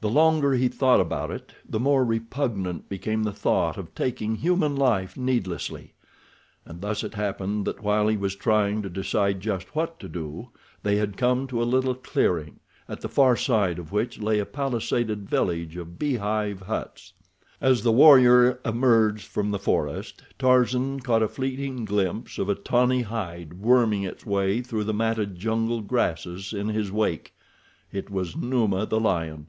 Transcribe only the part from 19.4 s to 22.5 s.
the forest, Tarzan caught a fleeting glimpse of